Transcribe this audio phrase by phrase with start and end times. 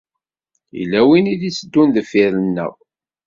[0.77, 2.73] Yella win i d-iteddun deffir-nneɣ.